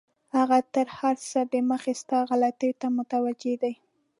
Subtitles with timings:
[0.37, 3.73] هغه تر هر څه دمخه ستا غلطیو ته متوجه دی.